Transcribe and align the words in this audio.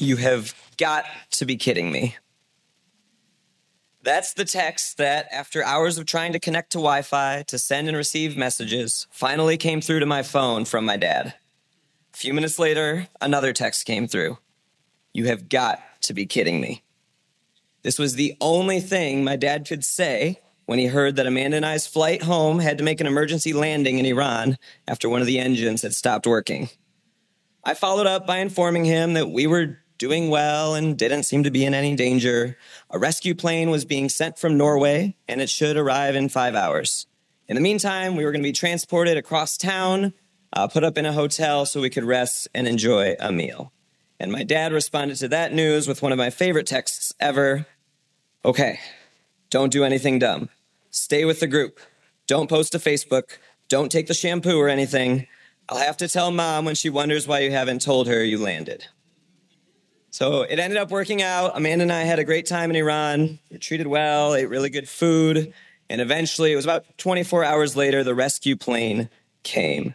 You 0.00 0.16
have 0.16 0.54
got 0.78 1.04
to 1.32 1.44
be 1.44 1.56
kidding 1.56 1.92
me. 1.92 2.16
That's 4.02 4.32
the 4.32 4.46
text 4.46 4.96
that, 4.96 5.28
after 5.30 5.62
hours 5.62 5.98
of 5.98 6.06
trying 6.06 6.32
to 6.32 6.40
connect 6.40 6.72
to 6.72 6.78
Wi 6.78 7.02
Fi 7.02 7.44
to 7.48 7.58
send 7.58 7.86
and 7.86 7.94
receive 7.94 8.34
messages, 8.34 9.06
finally 9.10 9.58
came 9.58 9.82
through 9.82 10.00
to 10.00 10.06
my 10.06 10.22
phone 10.22 10.64
from 10.64 10.86
my 10.86 10.96
dad. 10.96 11.34
A 12.14 12.16
few 12.16 12.32
minutes 12.32 12.58
later, 12.58 13.08
another 13.20 13.52
text 13.52 13.84
came 13.84 14.08
through. 14.08 14.38
You 15.12 15.26
have 15.26 15.50
got 15.50 15.82
to 16.02 16.14
be 16.14 16.24
kidding 16.24 16.62
me. 16.62 16.82
This 17.82 17.98
was 17.98 18.14
the 18.14 18.38
only 18.40 18.80
thing 18.80 19.22
my 19.22 19.36
dad 19.36 19.66
could 19.68 19.84
say 19.84 20.40
when 20.64 20.78
he 20.78 20.86
heard 20.86 21.16
that 21.16 21.26
Amanda 21.26 21.58
and 21.58 21.66
I's 21.66 21.86
flight 21.86 22.22
home 22.22 22.60
had 22.60 22.78
to 22.78 22.84
make 22.84 23.02
an 23.02 23.06
emergency 23.06 23.52
landing 23.52 23.98
in 23.98 24.06
Iran 24.06 24.56
after 24.88 25.10
one 25.10 25.20
of 25.20 25.26
the 25.26 25.38
engines 25.38 25.82
had 25.82 25.92
stopped 25.94 26.26
working. 26.26 26.70
I 27.62 27.74
followed 27.74 28.06
up 28.06 28.26
by 28.26 28.38
informing 28.38 28.86
him 28.86 29.12
that 29.12 29.28
we 29.28 29.46
were 29.46 29.79
doing 30.00 30.30
well 30.30 30.74
and 30.74 30.98
didn't 30.98 31.22
seem 31.22 31.44
to 31.44 31.50
be 31.52 31.64
in 31.64 31.74
any 31.74 31.94
danger. 31.94 32.58
A 32.90 32.98
rescue 32.98 33.36
plane 33.36 33.70
was 33.70 33.84
being 33.84 34.08
sent 34.08 34.36
from 34.36 34.56
Norway 34.56 35.14
and 35.28 35.40
it 35.40 35.48
should 35.48 35.76
arrive 35.76 36.16
in 36.16 36.28
five 36.28 36.56
hours. 36.56 37.06
In 37.46 37.54
the 37.54 37.60
meantime, 37.60 38.16
we 38.16 38.24
were 38.24 38.32
going 38.32 38.42
to 38.42 38.48
be 38.48 38.52
transported 38.52 39.16
across 39.16 39.56
town, 39.56 40.12
uh, 40.52 40.66
put 40.66 40.82
up 40.82 40.98
in 40.98 41.06
a 41.06 41.12
hotel 41.12 41.64
so 41.66 41.80
we 41.80 41.90
could 41.90 42.02
rest 42.02 42.48
and 42.52 42.66
enjoy 42.66 43.14
a 43.20 43.30
meal. 43.30 43.72
And 44.18 44.32
my 44.32 44.42
dad 44.42 44.72
responded 44.72 45.18
to 45.18 45.28
that 45.28 45.52
news 45.52 45.86
with 45.86 46.02
one 46.02 46.10
of 46.10 46.18
my 46.18 46.30
favorite 46.30 46.66
texts 46.66 47.12
ever 47.20 47.66
Okay, 48.42 48.80
don't 49.50 49.70
do 49.70 49.84
anything 49.84 50.18
dumb. 50.18 50.48
Stay 50.88 51.26
with 51.26 51.40
the 51.40 51.46
group. 51.46 51.78
Don't 52.26 52.48
post 52.48 52.72
to 52.72 52.78
Facebook. 52.78 53.36
Don't 53.68 53.92
take 53.92 54.06
the 54.06 54.14
shampoo 54.14 54.58
or 54.58 54.70
anything. 54.70 55.26
I'll 55.68 55.78
have 55.78 55.98
to 55.98 56.08
tell 56.08 56.30
mom 56.30 56.64
when 56.64 56.74
she 56.74 56.88
wonders 56.88 57.28
why 57.28 57.40
you 57.40 57.50
haven't 57.50 57.82
told 57.82 58.08
her 58.08 58.24
you 58.24 58.38
landed. 58.38 58.86
So 60.10 60.42
it 60.42 60.58
ended 60.58 60.76
up 60.76 60.90
working 60.90 61.22
out. 61.22 61.52
Amanda 61.56 61.84
and 61.84 61.92
I 61.92 62.02
had 62.02 62.18
a 62.18 62.24
great 62.24 62.46
time 62.46 62.70
in 62.70 62.76
Iran. 62.76 63.38
We 63.48 63.54
were 63.54 63.58
treated 63.58 63.86
well, 63.86 64.34
ate 64.34 64.48
really 64.48 64.70
good 64.70 64.88
food. 64.88 65.52
And 65.88 66.00
eventually, 66.00 66.52
it 66.52 66.56
was 66.56 66.64
about 66.64 66.84
24 66.98 67.44
hours 67.44 67.76
later, 67.76 68.04
the 68.04 68.14
rescue 68.14 68.56
plane 68.56 69.08
came. 69.42 69.94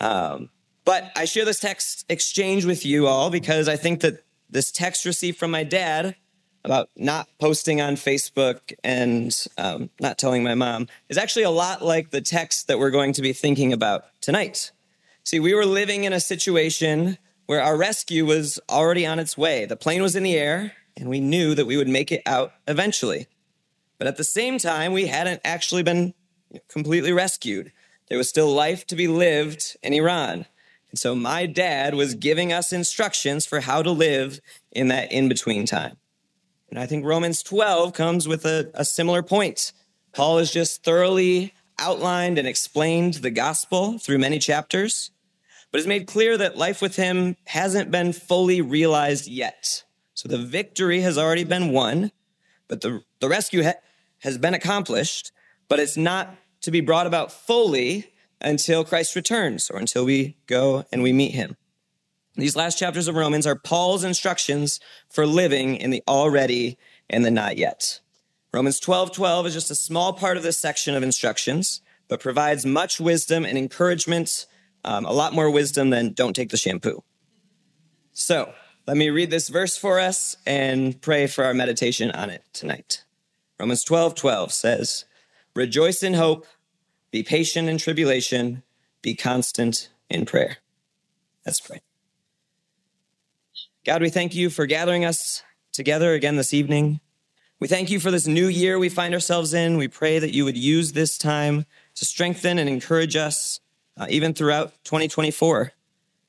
Um, 0.00 0.50
but 0.84 1.10
I 1.16 1.24
share 1.24 1.44
this 1.44 1.60
text 1.60 2.04
exchange 2.08 2.64
with 2.64 2.84
you 2.84 3.06
all 3.06 3.30
because 3.30 3.68
I 3.68 3.76
think 3.76 4.00
that 4.00 4.24
this 4.50 4.70
text 4.70 5.04
received 5.04 5.38
from 5.38 5.50
my 5.50 5.64
dad 5.64 6.16
about 6.64 6.88
not 6.96 7.28
posting 7.38 7.80
on 7.80 7.94
Facebook 7.94 8.72
and 8.82 9.46
um, 9.58 9.90
not 10.00 10.16
telling 10.18 10.42
my 10.42 10.54
mom 10.54 10.88
is 11.08 11.18
actually 11.18 11.42
a 11.42 11.50
lot 11.50 11.82
like 11.82 12.10
the 12.10 12.20
text 12.20 12.68
that 12.68 12.78
we're 12.78 12.90
going 12.90 13.12
to 13.12 13.22
be 13.22 13.32
thinking 13.32 13.72
about 13.72 14.04
tonight. 14.20 14.72
See, 15.24 15.40
we 15.40 15.54
were 15.54 15.66
living 15.66 16.04
in 16.04 16.12
a 16.12 16.20
situation 16.20 17.18
where 17.46 17.62
our 17.62 17.76
rescue 17.76 18.24
was 18.24 18.58
already 18.68 19.06
on 19.06 19.18
its 19.18 19.36
way. 19.36 19.66
The 19.66 19.76
plane 19.76 20.02
was 20.02 20.16
in 20.16 20.22
the 20.22 20.36
air, 20.36 20.72
and 20.96 21.08
we 21.08 21.20
knew 21.20 21.54
that 21.54 21.66
we 21.66 21.76
would 21.76 21.88
make 21.88 22.10
it 22.10 22.22
out 22.26 22.52
eventually. 22.66 23.26
But 23.98 24.06
at 24.06 24.16
the 24.16 24.24
same 24.24 24.58
time, 24.58 24.92
we 24.92 25.06
hadn't 25.06 25.40
actually 25.44 25.82
been 25.82 26.14
completely 26.68 27.12
rescued. 27.12 27.72
There 28.08 28.18
was 28.18 28.28
still 28.28 28.52
life 28.52 28.86
to 28.88 28.96
be 28.96 29.08
lived 29.08 29.76
in 29.82 29.92
Iran. 29.92 30.46
And 30.90 30.98
so 30.98 31.14
my 31.14 31.46
dad 31.46 31.94
was 31.94 32.14
giving 32.14 32.52
us 32.52 32.72
instructions 32.72 33.46
for 33.46 33.60
how 33.60 33.82
to 33.82 33.90
live 33.90 34.40
in 34.70 34.88
that 34.88 35.10
in 35.10 35.28
between 35.28 35.66
time. 35.66 35.96
And 36.70 36.78
I 36.78 36.86
think 36.86 37.04
Romans 37.04 37.42
12 37.42 37.92
comes 37.92 38.28
with 38.28 38.44
a, 38.44 38.70
a 38.74 38.84
similar 38.84 39.22
point. 39.22 39.72
Paul 40.12 40.38
has 40.38 40.52
just 40.52 40.84
thoroughly 40.84 41.52
outlined 41.78 42.38
and 42.38 42.46
explained 42.46 43.14
the 43.14 43.30
gospel 43.30 43.98
through 43.98 44.18
many 44.18 44.38
chapters 44.38 45.10
but 45.74 45.80
has 45.80 45.88
made 45.88 46.06
clear 46.06 46.38
that 46.38 46.56
life 46.56 46.80
with 46.80 46.94
him 46.94 47.34
hasn't 47.46 47.90
been 47.90 48.12
fully 48.12 48.60
realized 48.60 49.26
yet. 49.26 49.82
So 50.14 50.28
the 50.28 50.38
victory 50.38 51.00
has 51.00 51.18
already 51.18 51.42
been 51.42 51.72
won, 51.72 52.12
but 52.68 52.80
the, 52.80 53.02
the 53.18 53.28
rescue 53.28 53.64
ha- 53.64 53.80
has 54.20 54.38
been 54.38 54.54
accomplished, 54.54 55.32
but 55.66 55.80
it's 55.80 55.96
not 55.96 56.36
to 56.60 56.70
be 56.70 56.80
brought 56.80 57.08
about 57.08 57.32
fully 57.32 58.12
until 58.40 58.84
Christ 58.84 59.16
returns 59.16 59.68
or 59.68 59.80
until 59.80 60.04
we 60.04 60.36
go 60.46 60.84
and 60.92 61.02
we 61.02 61.12
meet 61.12 61.32
him. 61.32 61.56
These 62.36 62.54
last 62.54 62.78
chapters 62.78 63.08
of 63.08 63.16
Romans 63.16 63.44
are 63.44 63.56
Paul's 63.56 64.04
instructions 64.04 64.78
for 65.10 65.26
living 65.26 65.74
in 65.74 65.90
the 65.90 66.04
already 66.06 66.78
and 67.10 67.24
the 67.24 67.32
not 67.32 67.56
yet. 67.56 67.98
Romans 68.52 68.78
12 68.78 69.10
12 69.10 69.48
is 69.48 69.54
just 69.54 69.72
a 69.72 69.74
small 69.74 70.12
part 70.12 70.36
of 70.36 70.44
this 70.44 70.56
section 70.56 70.94
of 70.94 71.02
instructions, 71.02 71.80
but 72.06 72.20
provides 72.20 72.64
much 72.64 73.00
wisdom 73.00 73.44
and 73.44 73.58
encouragement 73.58 74.46
um, 74.84 75.04
a 75.04 75.12
lot 75.12 75.32
more 75.32 75.50
wisdom 75.50 75.90
than 75.90 76.12
don't 76.12 76.34
take 76.34 76.50
the 76.50 76.56
shampoo. 76.56 77.02
So 78.12 78.52
let 78.86 78.96
me 78.96 79.10
read 79.10 79.30
this 79.30 79.48
verse 79.48 79.76
for 79.76 79.98
us 79.98 80.36
and 80.46 81.00
pray 81.00 81.26
for 81.26 81.44
our 81.44 81.54
meditation 81.54 82.10
on 82.10 82.30
it 82.30 82.44
tonight. 82.52 83.04
Romans 83.58 83.84
12 83.84 84.14
12 84.14 84.52
says, 84.52 85.04
Rejoice 85.54 86.02
in 86.02 86.14
hope, 86.14 86.46
be 87.10 87.22
patient 87.22 87.68
in 87.68 87.78
tribulation, 87.78 88.62
be 89.02 89.14
constant 89.14 89.88
in 90.10 90.26
prayer. 90.26 90.58
Let's 91.46 91.60
pray. 91.60 91.80
God, 93.84 94.02
we 94.02 94.10
thank 94.10 94.34
you 94.34 94.50
for 94.50 94.66
gathering 94.66 95.04
us 95.04 95.42
together 95.72 96.12
again 96.14 96.36
this 96.36 96.54
evening. 96.54 97.00
We 97.60 97.68
thank 97.68 97.90
you 97.90 98.00
for 98.00 98.10
this 98.10 98.26
new 98.26 98.48
year 98.48 98.78
we 98.78 98.88
find 98.88 99.14
ourselves 99.14 99.54
in. 99.54 99.76
We 99.76 99.88
pray 99.88 100.18
that 100.18 100.34
you 100.34 100.44
would 100.44 100.56
use 100.56 100.92
this 100.92 101.16
time 101.16 101.66
to 101.94 102.04
strengthen 102.04 102.58
and 102.58 102.68
encourage 102.68 103.16
us 103.16 103.60
uh, 103.96 104.06
even 104.08 104.34
throughout 104.34 104.72
2024, 104.84 105.72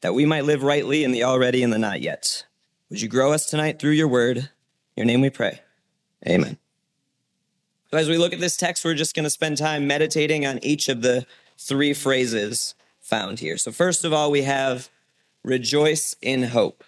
that 0.01 0.13
we 0.13 0.25
might 0.25 0.45
live 0.45 0.63
rightly 0.63 1.03
in 1.03 1.11
the 1.11 1.23
already 1.23 1.63
and 1.63 1.73
the 1.73 1.79
not 1.79 2.01
yet. 2.01 2.45
Would 2.89 3.01
you 3.01 3.07
grow 3.07 3.33
us 3.33 3.45
tonight 3.45 3.79
through 3.79 3.91
your 3.91 4.07
word? 4.07 4.37
In 4.37 4.47
your 4.95 5.05
name 5.05 5.21
we 5.21 5.29
pray. 5.29 5.61
Amen. 6.27 6.57
So 7.91 7.97
as 7.97 8.09
we 8.09 8.17
look 8.17 8.33
at 8.33 8.39
this 8.39 8.57
text, 8.57 8.83
we're 8.83 8.93
just 8.93 9.15
going 9.15 9.23
to 9.23 9.29
spend 9.29 9.57
time 9.57 9.87
meditating 9.87 10.45
on 10.45 10.59
each 10.63 10.89
of 10.89 11.01
the 11.01 11.25
three 11.57 11.93
phrases 11.93 12.75
found 12.99 13.39
here. 13.39 13.57
So, 13.57 13.71
first 13.71 14.03
of 14.03 14.13
all, 14.13 14.31
we 14.31 14.41
have 14.41 14.89
rejoice 15.43 16.15
in 16.21 16.43
hope. 16.43 16.83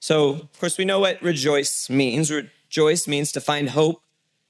So, 0.00 0.30
of 0.30 0.60
course, 0.60 0.78
we 0.78 0.84
know 0.84 1.00
what 1.00 1.22
rejoice 1.22 1.88
means. 1.88 2.30
Rejoice 2.30 3.08
means 3.08 3.32
to 3.32 3.40
find 3.40 3.70
hope, 3.70 4.02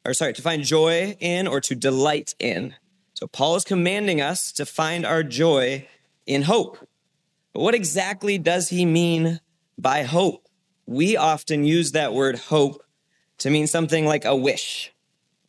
or 0.04 0.14
sorry, 0.14 0.32
to 0.32 0.42
find 0.42 0.64
joy 0.64 1.16
in 1.20 1.46
or 1.46 1.60
to 1.60 1.74
delight 1.74 2.34
in. 2.38 2.74
So 3.18 3.26
Paul 3.26 3.56
is 3.56 3.64
commanding 3.64 4.20
us 4.20 4.52
to 4.52 4.66
find 4.66 5.06
our 5.06 5.22
joy 5.22 5.88
in 6.26 6.42
hope. 6.42 6.76
But 7.54 7.62
what 7.62 7.74
exactly 7.74 8.36
does 8.36 8.68
he 8.68 8.84
mean 8.84 9.40
by 9.78 10.02
hope? 10.02 10.46
We 10.84 11.16
often 11.16 11.64
use 11.64 11.92
that 11.92 12.12
word 12.12 12.38
hope 12.38 12.82
to 13.38 13.48
mean 13.48 13.68
something 13.68 14.04
like 14.04 14.26
a 14.26 14.36
wish. 14.36 14.92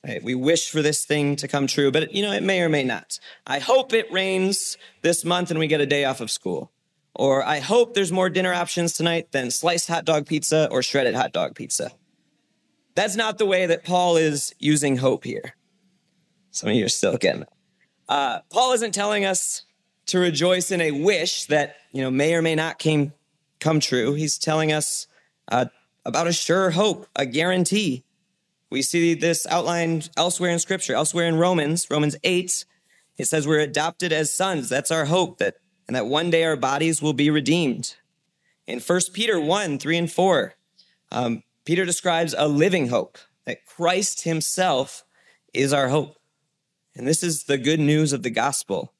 Right? 0.02 0.24
We 0.24 0.34
wish 0.34 0.70
for 0.70 0.82
this 0.82 1.04
thing 1.04 1.36
to 1.36 1.50
come 1.50 1.68
true, 1.68 1.92
but 1.92 2.14
you 2.14 2.22
know, 2.22 2.32
it 2.32 2.42
may 2.42 2.62
or 2.62 2.70
may 2.70 2.86
not. 2.86 3.20
I 3.46 3.60
hope 3.60 3.92
it 3.92 4.10
rains 4.14 4.78
this 5.02 5.26
month 5.26 5.52
and 5.52 5.60
we 5.60 5.68
get 5.68 5.82
a 5.82 5.86
day 5.86 6.06
off 6.06 6.22
of 6.22 6.32
school. 6.32 6.72
Or 7.14 7.44
I 7.44 7.60
hope 7.60 7.94
there's 7.94 8.14
more 8.14 8.30
dinner 8.30 8.54
options 8.54 8.94
tonight 8.94 9.34
than 9.34 9.52
sliced 9.52 9.90
hot 9.90 10.06
dog 10.06 10.26
pizza 10.26 10.70
or 10.72 10.82
shredded 10.82 11.16
hot 11.16 11.34
dog 11.34 11.56
pizza. 11.56 11.92
That's 12.96 13.18
not 13.18 13.38
the 13.38 13.46
way 13.46 13.66
that 13.66 13.84
Paul 13.84 14.16
is 14.16 14.56
using 14.58 14.96
hope 14.96 15.26
here. 15.26 15.56
Some 16.52 16.70
of 16.70 16.76
you 16.76 16.86
are 16.86 16.90
still 16.90 17.18
getting 17.18 17.42
it. 17.42 17.50
Uh, 18.08 18.40
Paul 18.50 18.74
isn't 18.74 18.94
telling 18.94 19.26
us 19.26 19.64
to 20.08 20.20
rejoice 20.20 20.72
in 20.72 20.82
a 20.82 20.92
wish 20.92 21.46
that 21.46 21.76
you 21.92 22.02
know 22.02 22.12
may 22.12 22.34
or 22.34 22.42
may 22.42 22.56
not 22.56 22.80
came 22.80 23.14
come 23.60 23.80
true. 23.80 24.14
He's 24.14 24.38
telling 24.38 24.72
us 24.72 25.08
uh, 25.50 25.66
about 26.06 26.28
a 26.28 26.34
sure 26.34 26.72
hope, 26.72 27.08
a 27.16 27.26
guarantee. 27.26 28.04
We 28.70 28.82
see 28.82 29.14
this 29.14 29.46
outlined 29.48 30.10
elsewhere 30.18 30.52
in 30.52 30.60
Scripture, 30.60 30.94
elsewhere 30.94 31.28
in 31.28 31.36
Romans, 31.36 31.88
Romans 31.90 32.16
eight. 32.24 32.66
It 33.18 33.26
says 33.26 33.48
we're 33.48 33.60
adopted 33.60 34.14
as 34.14 34.32
sons. 34.32 34.70
That's 34.70 34.92
our 34.92 35.06
hope 35.06 35.40
that 35.40 35.56
and 35.88 35.96
that 35.96 36.06
one 36.06 36.30
day 36.30 36.44
our 36.44 36.58
bodies 36.58 37.02
will 37.02 37.14
be 37.14 37.30
redeemed. 37.30 37.96
In 38.68 38.80
1 38.80 39.00
Peter 39.14 39.40
1, 39.40 39.80
3 39.80 39.98
and 39.98 40.12
4, 40.12 40.54
um, 41.12 41.44
Peter 41.64 41.86
describes 41.86 42.36
a 42.38 42.48
living 42.48 42.90
hope 42.90 43.18
that 43.46 43.66
Christ 43.66 44.26
himself 44.26 45.06
is 45.54 45.72
our 45.72 45.88
hope. 45.88 46.17
And 46.98 47.08
this 47.08 47.22
is 47.22 47.44
the 47.44 47.60
good 47.60 47.80
news 47.80 48.12
of 48.12 48.24
the 48.24 48.32
gospel. 48.32 48.92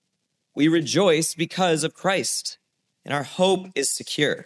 We 0.54 0.68
rejoice 0.68 1.34
because 1.34 1.84
of 1.84 1.96
Christ, 1.96 2.60
and 3.04 3.12
our 3.12 3.24
hope 3.24 3.70
is 3.74 3.90
secure. 3.90 4.46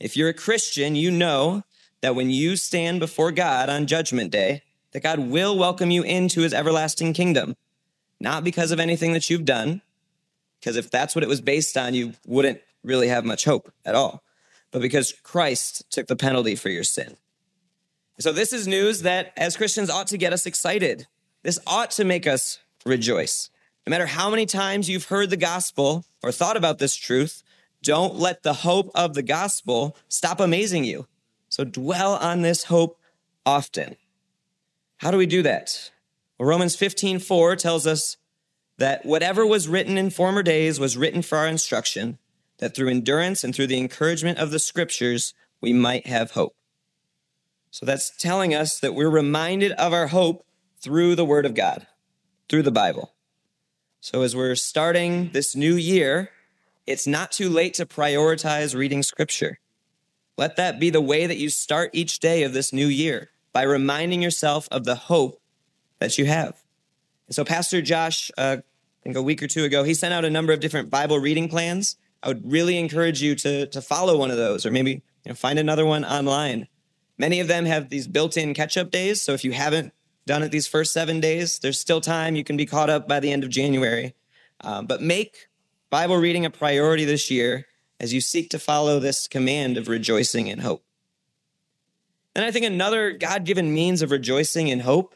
If 0.00 0.16
you're 0.16 0.30
a 0.30 0.34
Christian, 0.34 0.96
you 0.96 1.12
know 1.12 1.62
that 2.00 2.16
when 2.16 2.28
you 2.28 2.56
stand 2.56 2.98
before 2.98 3.30
God 3.30 3.68
on 3.70 3.86
judgment 3.86 4.32
day, 4.32 4.62
that 4.90 5.04
God 5.04 5.20
will 5.20 5.56
welcome 5.56 5.92
you 5.92 6.02
into 6.02 6.40
his 6.40 6.52
everlasting 6.52 7.12
kingdom, 7.12 7.54
not 8.18 8.42
because 8.42 8.72
of 8.72 8.80
anything 8.80 9.12
that 9.12 9.30
you've 9.30 9.44
done, 9.44 9.80
because 10.58 10.76
if 10.76 10.90
that's 10.90 11.14
what 11.14 11.22
it 11.22 11.28
was 11.28 11.40
based 11.40 11.76
on, 11.76 11.94
you 11.94 12.14
wouldn't 12.26 12.60
really 12.82 13.06
have 13.06 13.24
much 13.24 13.44
hope 13.44 13.72
at 13.84 13.94
all, 13.94 14.24
but 14.72 14.82
because 14.82 15.12
Christ 15.22 15.88
took 15.90 16.08
the 16.08 16.16
penalty 16.16 16.56
for 16.56 16.68
your 16.68 16.84
sin. 16.84 17.16
So 18.18 18.32
this 18.32 18.52
is 18.52 18.66
news 18.66 19.02
that 19.02 19.32
as 19.36 19.56
Christians 19.56 19.88
ought 19.88 20.08
to 20.08 20.18
get 20.18 20.32
us 20.32 20.46
excited. 20.46 21.06
This 21.46 21.60
ought 21.64 21.92
to 21.92 22.04
make 22.04 22.26
us 22.26 22.58
rejoice. 22.84 23.50
No 23.86 23.92
matter 23.92 24.06
how 24.06 24.30
many 24.30 24.46
times 24.46 24.88
you've 24.88 25.04
heard 25.04 25.30
the 25.30 25.36
gospel 25.36 26.04
or 26.20 26.32
thought 26.32 26.56
about 26.56 26.78
this 26.78 26.96
truth, 26.96 27.44
Don't 27.84 28.16
let 28.16 28.42
the 28.42 28.52
hope 28.52 28.90
of 28.96 29.14
the 29.14 29.22
gospel 29.22 29.96
stop 30.08 30.40
amazing 30.40 30.82
you. 30.82 31.06
So 31.48 31.62
dwell 31.62 32.14
on 32.14 32.42
this 32.42 32.64
hope 32.64 32.98
often. 33.44 33.94
How 34.96 35.12
do 35.12 35.16
we 35.16 35.26
do 35.26 35.40
that? 35.42 35.92
Well, 36.36 36.48
Romans 36.48 36.74
15, 36.74 37.20
4 37.20 37.54
tells 37.54 37.86
us 37.86 38.16
that 38.78 39.06
whatever 39.06 39.46
was 39.46 39.68
written 39.68 39.96
in 39.96 40.10
former 40.10 40.42
days 40.42 40.80
was 40.80 40.96
written 40.96 41.22
for 41.22 41.38
our 41.38 41.46
instruction, 41.46 42.18
that 42.58 42.74
through 42.74 42.88
endurance 42.88 43.44
and 43.44 43.54
through 43.54 43.68
the 43.68 43.78
encouragement 43.78 44.38
of 44.38 44.50
the 44.50 44.58
scriptures, 44.58 45.32
we 45.60 45.72
might 45.72 46.08
have 46.08 46.32
hope. 46.32 46.56
So 47.70 47.86
that's 47.86 48.10
telling 48.16 48.52
us 48.52 48.80
that 48.80 48.96
we're 48.96 49.08
reminded 49.08 49.70
of 49.72 49.92
our 49.92 50.08
hope 50.08 50.44
through 50.86 51.16
the 51.16 51.24
Word 51.24 51.44
of 51.44 51.54
God, 51.54 51.84
through 52.48 52.62
the 52.62 52.70
Bible. 52.70 53.12
So 53.98 54.22
as 54.22 54.36
we're 54.36 54.54
starting 54.54 55.30
this 55.32 55.56
new 55.56 55.74
year, 55.74 56.30
it's 56.86 57.08
not 57.08 57.32
too 57.32 57.48
late 57.48 57.74
to 57.74 57.86
prioritize 57.86 58.72
reading 58.72 59.02
Scripture. 59.02 59.58
Let 60.38 60.54
that 60.54 60.78
be 60.78 60.90
the 60.90 61.00
way 61.00 61.26
that 61.26 61.38
you 61.38 61.50
start 61.50 61.90
each 61.92 62.20
day 62.20 62.44
of 62.44 62.52
this 62.52 62.72
new 62.72 62.86
year 62.86 63.30
by 63.52 63.62
reminding 63.62 64.22
yourself 64.22 64.68
of 64.70 64.84
the 64.84 64.94
hope 64.94 65.42
that 65.98 66.18
you 66.18 66.26
have. 66.26 66.62
And 67.26 67.34
so, 67.34 67.44
Pastor 67.44 67.82
Josh, 67.82 68.30
uh, 68.38 68.58
I 68.60 69.02
think 69.02 69.16
a 69.16 69.22
week 69.22 69.42
or 69.42 69.48
two 69.48 69.64
ago, 69.64 69.82
he 69.82 69.92
sent 69.92 70.14
out 70.14 70.24
a 70.24 70.30
number 70.30 70.52
of 70.52 70.60
different 70.60 70.88
Bible 70.88 71.18
reading 71.18 71.48
plans. 71.48 71.96
I 72.22 72.28
would 72.28 72.48
really 72.48 72.78
encourage 72.78 73.20
you 73.20 73.34
to, 73.34 73.66
to 73.66 73.82
follow 73.82 74.16
one 74.16 74.30
of 74.30 74.36
those 74.36 74.64
or 74.64 74.70
maybe 74.70 75.02
you 75.24 75.30
know, 75.30 75.34
find 75.34 75.58
another 75.58 75.84
one 75.84 76.04
online. 76.04 76.68
Many 77.18 77.40
of 77.40 77.48
them 77.48 77.64
have 77.64 77.88
these 77.88 78.06
built 78.06 78.36
in 78.36 78.54
catch 78.54 78.76
up 78.76 78.92
days. 78.92 79.20
So, 79.20 79.32
if 79.32 79.42
you 79.42 79.50
haven't 79.50 79.92
done 80.26 80.42
it 80.42 80.50
these 80.50 80.66
first 80.66 80.92
seven 80.92 81.20
days, 81.20 81.58
there's 81.58 81.80
still 81.80 82.00
time. 82.00 82.36
You 82.36 82.44
can 82.44 82.56
be 82.56 82.66
caught 82.66 82.90
up 82.90 83.08
by 83.08 83.20
the 83.20 83.32
end 83.32 83.44
of 83.44 83.50
January. 83.50 84.14
Um, 84.60 84.86
but 84.86 85.00
make 85.00 85.48
Bible 85.90 86.16
reading 86.16 86.44
a 86.44 86.50
priority 86.50 87.04
this 87.04 87.30
year 87.30 87.66
as 88.00 88.12
you 88.12 88.20
seek 88.20 88.50
to 88.50 88.58
follow 88.58 88.98
this 88.98 89.28
command 89.28 89.76
of 89.76 89.88
rejoicing 89.88 90.48
in 90.48 90.58
hope. 90.58 90.82
And 92.34 92.44
I 92.44 92.50
think 92.50 92.66
another 92.66 93.12
God 93.12 93.44
given 93.44 93.72
means 93.72 94.02
of 94.02 94.10
rejoicing 94.10 94.68
in 94.68 94.80
hope 94.80 95.14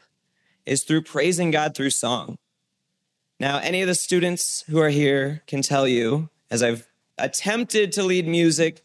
is 0.65 0.83
through 0.83 1.03
praising 1.03 1.51
God 1.51 1.75
through 1.75 1.91
song. 1.91 2.37
Now, 3.39 3.59
any 3.59 3.81
of 3.81 3.87
the 3.87 3.95
students 3.95 4.63
who 4.69 4.79
are 4.79 4.89
here 4.89 5.43
can 5.47 5.61
tell 5.61 5.87
you, 5.87 6.29
as 6.49 6.63
I've 6.63 6.87
attempted 7.17 7.91
to 7.93 8.03
lead 8.03 8.27
music, 8.27 8.83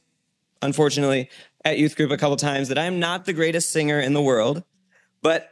unfortunately, 0.62 1.30
at 1.64 1.78
youth 1.78 1.96
group 1.96 2.10
a 2.10 2.16
couple 2.16 2.36
times, 2.36 2.68
that 2.68 2.78
I'm 2.78 2.98
not 2.98 3.24
the 3.24 3.32
greatest 3.32 3.70
singer 3.70 4.00
in 4.00 4.12
the 4.12 4.22
world. 4.22 4.64
But 5.22 5.50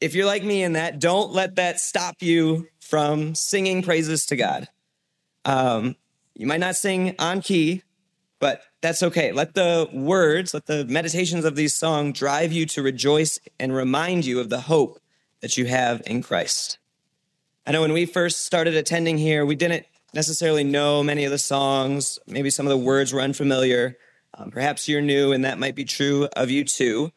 if 0.00 0.14
you're 0.14 0.26
like 0.26 0.44
me 0.44 0.62
in 0.62 0.74
that, 0.74 0.98
don't 0.98 1.32
let 1.32 1.56
that 1.56 1.80
stop 1.80 2.16
you 2.20 2.68
from 2.80 3.34
singing 3.34 3.82
praises 3.82 4.26
to 4.26 4.36
God. 4.36 4.68
Um, 5.44 5.96
you 6.34 6.46
might 6.46 6.60
not 6.60 6.76
sing 6.76 7.14
on 7.18 7.40
key, 7.40 7.82
but 8.38 8.62
that's 8.82 9.02
okay. 9.02 9.32
Let 9.32 9.54
the 9.54 9.88
words, 9.92 10.52
let 10.52 10.66
the 10.66 10.84
meditations 10.84 11.44
of 11.44 11.56
these 11.56 11.74
songs 11.74 12.18
drive 12.18 12.52
you 12.52 12.66
to 12.66 12.82
rejoice 12.82 13.38
and 13.58 13.74
remind 13.74 14.26
you 14.26 14.40
of 14.40 14.50
the 14.50 14.60
hope 14.62 15.00
that 15.40 15.56
you 15.56 15.66
have 15.66 16.02
in 16.06 16.22
Christ. 16.22 16.78
I 17.66 17.72
know 17.72 17.80
when 17.80 17.92
we 17.92 18.06
first 18.06 18.44
started 18.44 18.74
attending 18.74 19.18
here, 19.18 19.44
we 19.44 19.56
didn't 19.56 19.86
necessarily 20.14 20.64
know 20.64 21.02
many 21.02 21.24
of 21.24 21.30
the 21.30 21.38
songs. 21.38 22.18
Maybe 22.26 22.50
some 22.50 22.66
of 22.66 22.70
the 22.70 22.76
words 22.76 23.12
were 23.12 23.20
unfamiliar. 23.20 23.96
Um, 24.34 24.50
perhaps 24.50 24.88
you're 24.88 25.00
new, 25.00 25.32
and 25.32 25.44
that 25.44 25.58
might 25.58 25.74
be 25.74 25.84
true 25.84 26.28
of 26.36 26.50
you 26.50 26.64
too. 26.64 27.12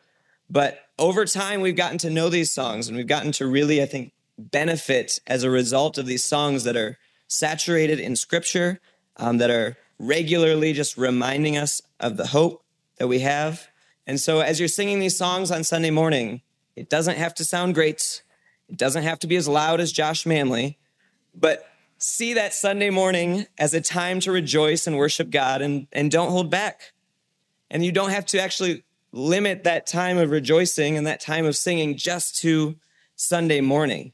But 0.50 0.80
over 1.00 1.26
time, 1.26 1.62
we've 1.62 1.76
gotten 1.76 1.98
to 2.00 2.10
know 2.10 2.30
these 2.30 2.52
songs, 2.52 2.88
and 2.88 2.98
we've 2.98 3.08
gotten 3.08 3.32
to 3.34 3.48
really, 3.48 3.82
I 3.82 3.86
think, 3.86 4.12
benefit 4.38 5.20
as 5.26 5.44
a 5.44 5.50
result 5.50 5.98
of 5.98 6.06
these 6.06 6.24
songs 6.24 6.66
that 6.66 6.78
are 6.78 6.98
saturated 7.28 8.00
in 8.00 8.16
Scripture, 8.16 8.80
um, 9.18 9.38
that 9.38 9.50
are 9.50 9.78
regularly 9.98 10.74
just 10.74 10.98
reminding 10.98 11.58
us 11.58 11.82
of 12.00 12.18
the 12.18 12.28
hope 12.28 12.64
that 12.98 13.08
we 13.08 13.20
have. 13.20 13.68
And 14.06 14.20
so, 14.20 14.42
as 14.42 14.60
you're 14.60 14.68
singing 14.68 15.00
these 15.00 15.18
songs 15.18 15.52
on 15.52 15.64
Sunday 15.64 15.90
morning, 15.90 16.42
it 16.76 16.90
doesn't 16.90 17.18
have 17.18 17.34
to 17.36 17.46
sound 17.46 17.76
great. 17.76 18.22
It 18.68 18.78
doesn't 18.78 19.04
have 19.04 19.20
to 19.20 19.28
be 19.28 19.36
as 19.36 19.48
loud 19.48 19.80
as 19.80 19.92
Josh 19.92 20.26
Manley, 20.26 20.78
but 21.34 21.68
see 21.98 22.34
that 22.34 22.54
Sunday 22.54 22.90
morning 22.90 23.46
as 23.58 23.74
a 23.74 23.82
time 23.82 24.20
to 24.22 24.32
rejoice 24.32 24.88
and 24.88 24.98
worship 24.98 25.30
God 25.30 25.62
and, 25.62 25.88
and 25.92 26.12
don't 26.12 26.32
hold 26.32 26.50
back. 26.50 26.94
And 27.72 27.84
you 27.84 27.92
don't 27.92 28.12
have 28.12 28.26
to 28.28 28.40
actually 28.40 28.84
limit 29.12 29.64
that 29.64 29.88
time 29.88 30.18
of 30.18 30.30
rejoicing 30.30 30.98
and 30.98 31.08
that 31.08 31.20
time 31.20 31.46
of 31.46 31.56
singing 31.56 31.98
just 31.98 32.38
to 32.40 32.76
Sunday 33.16 33.62
morning. 33.62 34.14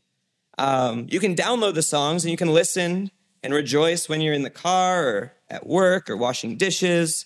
Um, 0.58 1.08
you 1.10 1.20
can 1.20 1.36
download 1.36 1.74
the 1.74 1.82
songs 1.82 2.24
and 2.24 2.32
you 2.32 2.38
can 2.38 2.54
listen 2.54 3.12
and 3.44 3.54
rejoice 3.54 4.08
when 4.08 4.22
you're 4.22 4.34
in 4.34 4.44
the 4.44 4.50
car 4.50 5.08
or 5.08 5.34
at 5.50 5.68
work 5.68 6.10
or 6.10 6.18
washing 6.18 6.58
dishes. 6.58 7.26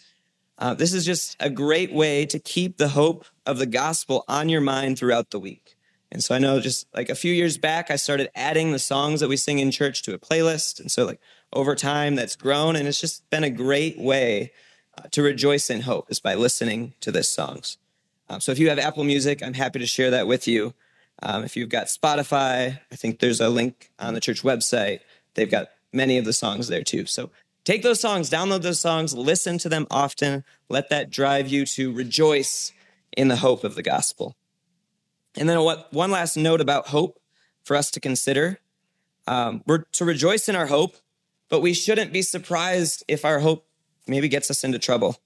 Uh, 0.57 0.73
this 0.73 0.93
is 0.93 1.05
just 1.05 1.37
a 1.39 1.49
great 1.49 1.93
way 1.93 2.25
to 2.25 2.39
keep 2.39 2.77
the 2.77 2.89
hope 2.89 3.25
of 3.45 3.59
the 3.59 3.65
gospel 3.65 4.25
on 4.27 4.49
your 4.49 4.61
mind 4.61 4.97
throughout 4.97 5.29
the 5.29 5.39
week. 5.39 5.77
And 6.11 6.23
so 6.23 6.33
I 6.33 6.39
know 6.39 6.59
just 6.59 6.87
like 6.93 7.09
a 7.09 7.15
few 7.15 7.33
years 7.33 7.57
back, 7.57 7.91
I 7.91 7.95
started 7.95 8.31
adding 8.35 8.71
the 8.71 8.79
songs 8.79 9.19
that 9.19 9.29
we 9.29 9.37
sing 9.37 9.59
in 9.59 9.71
church 9.71 10.01
to 10.03 10.13
a 10.13 10.19
playlist. 10.19 10.79
And 10.79 10.91
so, 10.91 11.05
like, 11.05 11.21
over 11.53 11.75
time, 11.75 12.15
that's 12.15 12.35
grown. 12.35 12.75
And 12.75 12.87
it's 12.87 12.99
just 12.99 13.29
been 13.29 13.43
a 13.43 13.49
great 13.49 13.99
way 13.99 14.51
to 15.11 15.21
rejoice 15.21 15.69
in 15.69 15.81
hope 15.81 16.09
is 16.09 16.19
by 16.19 16.35
listening 16.35 16.93
to 17.01 17.11
this 17.11 17.29
songs. 17.29 17.77
Um, 18.29 18.39
so 18.39 18.51
if 18.51 18.59
you 18.59 18.69
have 18.69 18.79
Apple 18.79 19.03
Music, 19.03 19.43
I'm 19.43 19.53
happy 19.53 19.79
to 19.79 19.85
share 19.85 20.11
that 20.11 20.27
with 20.27 20.47
you. 20.47 20.73
Um, 21.21 21.43
if 21.43 21.57
you've 21.57 21.69
got 21.69 21.87
Spotify, 21.87 22.79
I 22.91 22.95
think 22.95 23.19
there's 23.19 23.41
a 23.41 23.49
link 23.49 23.91
on 23.99 24.13
the 24.13 24.21
church 24.21 24.43
website. 24.43 24.99
They've 25.33 25.49
got 25.49 25.69
many 25.91 26.17
of 26.17 26.25
the 26.25 26.33
songs 26.33 26.67
there 26.67 26.83
too. 26.83 27.05
So 27.05 27.31
take 27.65 27.81
those 27.83 27.99
songs, 27.99 28.29
download 28.29 28.61
those 28.61 28.79
songs, 28.79 29.13
listen 29.13 29.57
to 29.59 29.69
them 29.69 29.87
often. 29.91 30.43
Let 30.69 30.89
that 30.89 31.09
drive 31.09 31.47
you 31.47 31.65
to 31.65 31.91
rejoice 31.91 32.71
in 33.17 33.27
the 33.27 33.37
hope 33.37 33.63
of 33.63 33.75
the 33.75 33.83
gospel. 33.83 34.35
And 35.35 35.49
then 35.49 35.61
what, 35.61 35.91
one 35.91 36.11
last 36.11 36.37
note 36.37 36.61
about 36.61 36.87
hope 36.87 37.19
for 37.63 37.75
us 37.75 37.91
to 37.91 37.99
consider. 37.99 38.59
Um, 39.27 39.63
we're 39.67 39.83
to 39.93 40.05
rejoice 40.05 40.49
in 40.49 40.55
our 40.55 40.67
hope, 40.67 40.95
but 41.49 41.61
we 41.61 41.73
shouldn't 41.73 42.13
be 42.13 42.21
surprised 42.21 43.03
if 43.07 43.25
our 43.25 43.39
hope 43.39 43.65
maybe 44.09 44.27
gets 44.27 44.51
us 44.51 44.63
into 44.63 44.79
trouble. 44.79 45.17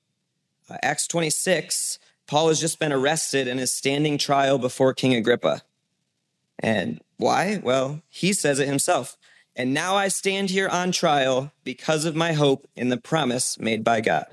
Uh, 0.69 0.77
Acts 0.83 1.07
26, 1.07 1.99
Paul 2.27 2.49
has 2.49 2.59
just 2.59 2.79
been 2.79 2.93
arrested 2.93 3.47
and 3.47 3.59
is 3.59 3.71
standing 3.71 4.17
trial 4.17 4.57
before 4.57 4.93
King 4.93 5.13
Agrippa. 5.13 5.61
And 6.59 7.01
why? 7.17 7.59
Well, 7.63 8.01
he 8.09 8.33
says 8.33 8.59
it 8.59 8.67
himself. 8.67 9.17
And 9.55 9.73
now 9.73 9.95
I 9.95 10.07
stand 10.07 10.49
here 10.49 10.67
on 10.67 10.91
trial 10.91 11.51
because 11.63 12.05
of 12.05 12.15
my 12.15 12.33
hope 12.33 12.67
in 12.75 12.89
the 12.89 12.97
promise 12.97 13.59
made 13.59 13.83
by 13.83 14.01
God. 14.01 14.25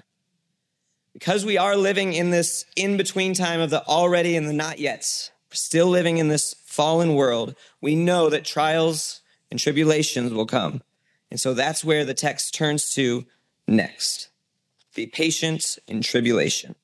Because 1.13 1.45
we 1.45 1.59
are 1.59 1.77
living 1.77 2.13
in 2.15 2.31
this 2.31 2.65
in 2.77 2.97
between 2.97 3.35
time 3.35 3.61
of 3.61 3.71
the 3.71 3.85
already 3.87 4.37
and 4.37 4.49
the 4.49 4.53
not 4.53 4.79
yet, 4.79 5.31
still 5.51 5.89
living 5.89 6.19
in 6.19 6.29
this 6.29 6.55
fallen 6.65 7.15
world, 7.15 7.55
we 7.81 7.97
know 7.97 8.31
that 8.31 8.45
trials 8.45 9.21
and 9.51 9.59
tribulations 9.59 10.33
will 10.33 10.47
come. 10.47 10.83
And 11.31 11.39
so 11.39 11.53
that's 11.53 11.85
where 11.85 12.05
the 12.05 12.15
text 12.15 12.55
turns 12.55 12.95
to 12.95 13.27
next. 13.67 14.30
Be 15.01 15.07
patient 15.07 15.79
in 15.87 16.03
tribulation. 16.03 16.75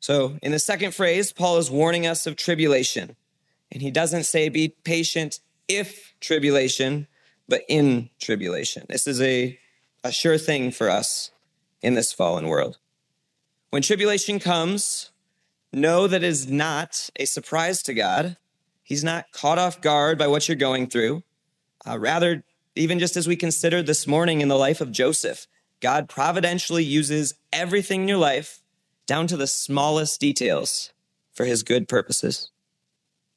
So, 0.00 0.36
in 0.42 0.50
the 0.50 0.58
second 0.58 0.96
phrase, 0.96 1.32
Paul 1.32 1.58
is 1.58 1.70
warning 1.70 2.08
us 2.08 2.26
of 2.26 2.34
tribulation. 2.34 3.14
And 3.70 3.80
he 3.80 3.92
doesn't 3.92 4.24
say 4.24 4.48
be 4.48 4.70
patient 4.82 5.38
if 5.68 6.12
tribulation, 6.18 7.06
but 7.48 7.62
in 7.68 8.10
tribulation. 8.18 8.84
This 8.88 9.06
is 9.06 9.20
a, 9.20 9.60
a 10.02 10.10
sure 10.10 10.38
thing 10.38 10.72
for 10.72 10.90
us 10.90 11.30
in 11.82 11.94
this 11.94 12.12
fallen 12.12 12.48
world. 12.48 12.78
When 13.68 13.82
tribulation 13.82 14.40
comes, 14.40 15.12
know 15.72 16.08
that 16.08 16.24
it 16.24 16.26
is 16.26 16.50
not 16.50 17.10
a 17.14 17.26
surprise 17.26 17.80
to 17.84 17.94
God. 17.94 18.38
He's 18.82 19.04
not 19.04 19.30
caught 19.30 19.60
off 19.60 19.80
guard 19.80 20.18
by 20.18 20.26
what 20.26 20.48
you're 20.48 20.56
going 20.56 20.88
through. 20.88 21.22
Uh, 21.86 21.96
rather, 21.96 22.42
even 22.74 22.98
just 22.98 23.16
as 23.16 23.28
we 23.28 23.36
considered 23.36 23.86
this 23.86 24.08
morning 24.08 24.40
in 24.40 24.48
the 24.48 24.58
life 24.58 24.80
of 24.80 24.90
Joseph, 24.90 25.46
God 25.80 26.08
providentially 26.08 26.84
uses 26.84 27.34
everything 27.52 28.02
in 28.02 28.08
your 28.08 28.18
life 28.18 28.62
down 29.06 29.26
to 29.26 29.36
the 29.36 29.46
smallest 29.46 30.20
details 30.20 30.92
for 31.32 31.44
his 31.44 31.62
good 31.62 31.88
purposes. 31.88 32.50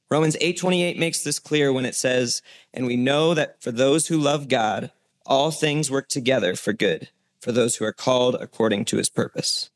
Romans 0.09 0.37
8:28 0.41 0.97
makes 0.97 1.23
this 1.23 1.39
clear 1.39 1.73
when 1.73 1.85
it 1.85 1.95
says, 1.95 2.41
"And 2.73 2.85
we 2.85 2.97
know 2.97 3.33
that 3.33 3.61
for 3.61 3.71
those 3.71 4.07
who 4.07 4.19
love 4.19 4.47
God, 4.47 4.91
all 5.25 5.49
things 5.49 5.89
work 5.89 6.09
together 6.09 6.55
for 6.55 6.73
good, 6.73 7.09
for 7.39 7.51
those 7.51 7.77
who 7.77 7.85
are 7.85 7.93
called 7.93 8.35
according 8.35 8.85
to 8.85 8.97
his 8.97 9.09
purpose." 9.09 9.69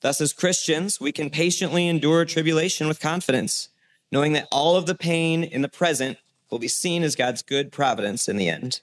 Thus 0.00 0.20
as 0.20 0.32
Christians, 0.32 1.00
we 1.00 1.12
can 1.12 1.30
patiently 1.30 1.86
endure 1.86 2.24
tribulation 2.24 2.88
with 2.88 2.98
confidence, 2.98 3.68
knowing 4.10 4.32
that 4.32 4.48
all 4.50 4.76
of 4.76 4.86
the 4.86 4.94
pain 4.94 5.44
in 5.44 5.62
the 5.62 5.68
present 5.68 6.18
will 6.50 6.58
be 6.58 6.68
seen 6.68 7.02
as 7.02 7.14
God's 7.14 7.42
good 7.42 7.70
providence 7.70 8.28
in 8.28 8.36
the 8.36 8.48
end. 8.48 8.80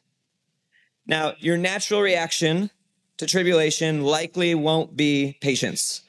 Now, 1.05 1.35
your 1.39 1.57
natural 1.57 2.01
reaction 2.01 2.71
to 3.17 3.25
tribulation 3.25 4.03
likely 4.03 4.55
won't 4.55 4.95
be 4.95 5.37
patience. 5.41 6.01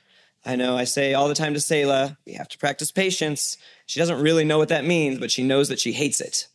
I 0.44 0.56
know 0.56 0.76
I 0.76 0.84
say 0.84 1.14
all 1.14 1.28
the 1.28 1.34
time 1.34 1.54
to 1.54 1.60
Selah, 1.60 2.18
we 2.24 2.34
have 2.34 2.48
to 2.48 2.58
practice 2.58 2.92
patience. 2.92 3.56
She 3.86 3.98
doesn't 3.98 4.20
really 4.20 4.44
know 4.44 4.58
what 4.58 4.68
that 4.68 4.84
means, 4.84 5.18
but 5.18 5.30
she 5.30 5.42
knows 5.42 5.68
that 5.68 5.80
she 5.80 5.92
hates 5.92 6.20
it. 6.20 6.46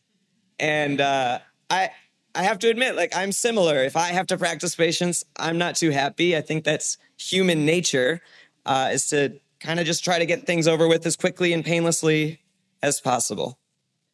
And 0.59 1.01
uh, 1.01 1.39
I, 1.69 1.89
I 2.33 2.43
have 2.43 2.59
to 2.59 2.69
admit, 2.69 2.95
like 2.95 3.15
I'm 3.15 3.31
similar. 3.31 3.83
If 3.83 3.97
I 3.97 4.09
have 4.09 4.27
to 4.27 4.37
practice 4.37 4.75
patience, 4.75 5.25
I'm 5.37 5.57
not 5.57 5.75
too 5.75 5.89
happy. 5.89 6.37
I 6.37 6.41
think 6.41 6.63
that's 6.63 6.97
human 7.17 7.65
nature, 7.65 8.21
uh, 8.65 8.91
is 8.93 9.07
to 9.09 9.39
kind 9.59 9.79
of 9.79 9.85
just 9.85 10.03
try 10.03 10.19
to 10.19 10.25
get 10.25 10.45
things 10.45 10.67
over 10.67 10.87
with 10.87 11.05
as 11.05 11.15
quickly 11.15 11.51
and 11.51 11.65
painlessly 11.65 12.39
as 12.81 13.01
possible. 13.01 13.59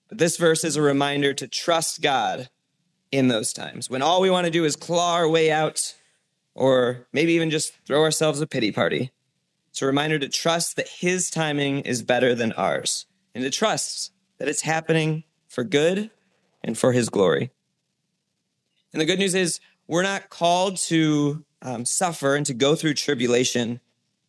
But 0.10 0.18
this 0.18 0.38
verse 0.38 0.64
is 0.64 0.76
a 0.76 0.82
reminder 0.82 1.34
to 1.36 1.48
trust 1.48 2.02
God 2.02 2.50
in 3.12 3.28
those 3.28 3.54
times 3.54 3.90
when 3.90 4.02
all 4.02 4.22
we 4.22 4.30
want 4.30 4.46
to 4.46 4.52
do 4.52 4.66
is 4.66 4.76
claw 4.76 5.14
our 5.14 5.30
way 5.30 5.52
out 5.52 5.96
or 6.58 7.08
maybe 7.14 7.34
even 7.34 7.50
just 7.50 7.74
throw 7.86 8.02
ourselves 8.02 8.42
a 8.42 8.48
pity 8.48 8.72
party. 8.72 9.12
It's 9.70 9.82
a 9.82 9.86
reminder 9.86 10.18
to 10.20 10.28
trust 10.28 10.76
that 10.76 10.90
His 10.90 11.30
timing 11.30 11.82
is 11.82 12.02
better 12.02 12.34
than 12.34 12.52
ours 12.54 13.06
and 13.36 13.44
to 13.44 13.50
trust 13.50 14.12
that 14.40 14.48
it's 14.48 14.64
happening 14.64 15.24
for 15.48 15.64
good 15.64 16.10
and 16.64 16.78
for 16.78 16.92
His 16.92 17.10
glory. 17.10 17.52
And 18.92 19.00
the 19.00 19.06
good 19.06 19.20
news 19.20 19.36
is, 19.36 19.60
we're 19.88 20.04
not 20.04 20.30
called 20.30 20.78
to 20.78 21.46
um, 21.62 21.86
suffer 21.86 22.36
and 22.36 22.46
to 22.48 22.54
go 22.54 22.76
through 22.76 22.96
tribulation 22.96 23.80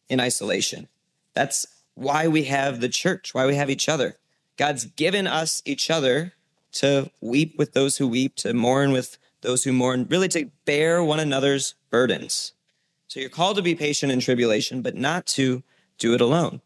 in 0.09 0.21
isolation. 0.21 0.89
That's 1.35 1.67
why 1.95 2.29
we 2.29 2.45
have 2.45 2.81
the 2.81 2.89
church, 2.89 3.35
why 3.35 3.47
we 3.47 3.57
have 3.57 3.71
each 3.71 3.89
other. 3.89 4.19
God's 4.57 4.85
given 4.85 5.27
us 5.27 5.63
each 5.65 5.91
other 5.91 6.35
to 6.73 7.11
weep 7.21 7.55
with 7.59 7.73
those 7.73 7.97
who 7.97 8.07
weep, 8.07 8.37
to 8.37 8.53
mourn 8.53 8.93
with 8.93 9.19
those 9.41 9.65
who 9.65 9.73
mourn, 9.73 10.07
really 10.11 10.29
to 10.29 10.51
bear 10.65 11.03
one 11.03 11.21
another's 11.21 11.75
burdens. 11.91 12.53
So 13.07 13.21
you're 13.21 13.31
called 13.31 13.57
to 13.57 13.63
be 13.63 13.75
patient 13.75 14.13
in 14.13 14.21
tribulation, 14.21 14.83
but 14.83 14.95
not 14.95 15.27
to 15.29 15.63
do 15.99 16.15
it 16.15 16.21
alone. 16.21 16.61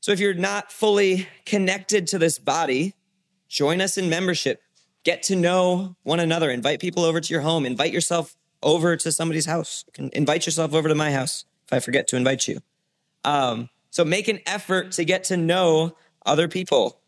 So 0.00 0.12
if 0.12 0.20
you're 0.20 0.34
not 0.34 0.70
fully 0.70 1.26
connected 1.44 2.06
to 2.08 2.18
this 2.18 2.38
body, 2.38 2.94
join 3.48 3.80
us 3.80 3.98
in 3.98 4.08
membership. 4.08 4.62
Get 5.02 5.22
to 5.24 5.36
know 5.36 5.96
one 6.02 6.20
another. 6.20 6.50
Invite 6.50 6.80
people 6.80 7.04
over 7.04 7.20
to 7.20 7.32
your 7.32 7.42
home. 7.42 7.66
Invite 7.66 7.92
yourself 7.92 8.36
over 8.62 8.96
to 8.96 9.12
somebody's 9.12 9.46
house. 9.46 9.84
You 9.86 9.92
can 9.92 10.10
invite 10.12 10.46
yourself 10.46 10.74
over 10.74 10.88
to 10.88 10.94
my 10.94 11.12
house 11.12 11.44
if 11.66 11.72
I 11.72 11.80
forget 11.80 12.06
to 12.08 12.16
invite 12.16 12.46
you. 12.46 12.60
Um, 13.24 13.68
so 13.90 14.04
make 14.04 14.28
an 14.28 14.40
effort 14.46 14.92
to 14.92 15.04
get 15.04 15.24
to 15.24 15.36
know 15.36 15.96
other 16.24 16.48
people. 16.48 17.00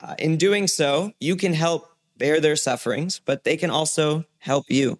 Uh, 0.00 0.14
in 0.18 0.36
doing 0.36 0.66
so, 0.66 1.12
you 1.20 1.36
can 1.36 1.52
help 1.52 1.91
bear 2.16 2.40
their 2.40 2.56
sufferings, 2.56 3.20
but 3.24 3.44
they 3.44 3.56
can 3.56 3.70
also 3.70 4.24
help 4.38 4.66
you. 4.68 4.98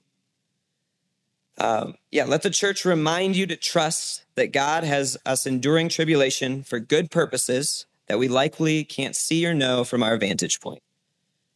Um, 1.59 1.95
yeah, 2.11 2.25
let 2.25 2.43
the 2.43 2.51
church 2.51 2.85
remind 2.85 3.37
you 3.37 3.47
to 3.47 3.57
trust 3.57 4.25
that 4.35 4.53
God 4.53 4.85
has 4.85 5.17
us 5.27 5.47
enduring 5.47 5.89
tribulation 5.89 6.63
for 6.63 6.81
good 6.81 7.11
purposes 7.11 7.87
that 8.07 8.19
we 8.19 8.29
likely 8.29 8.85
can't 8.85 9.15
see 9.15 9.47
or 9.47 9.55
know 9.55 9.85
from 9.85 10.03
our 10.03 10.17
vantage 10.17 10.61
point. 10.61 10.83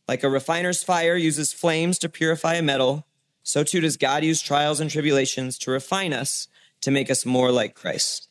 Like 0.07 0.23
a 0.23 0.31
refiner's 0.31 0.83
fire 0.83 1.17
uses 1.17 1.53
flames 1.53 1.99
to 1.99 2.09
purify 2.09 2.55
a 2.55 2.63
metal, 2.63 3.07
so 3.43 3.65
too 3.65 3.81
does 3.81 3.97
God 3.97 4.23
use 4.23 4.41
trials 4.41 4.81
and 4.81 4.91
tribulations 4.91 5.59
to 5.59 5.71
refine 5.71 6.13
us 6.13 6.49
to 6.83 6.91
make 6.91 7.11
us 7.11 7.27
more 7.27 7.51
like 7.51 7.75
Christ. 7.75 8.29